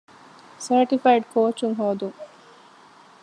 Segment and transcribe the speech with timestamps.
[0.65, 2.17] ސާޓިފައިޑް ކޯޗުން ހޯދުން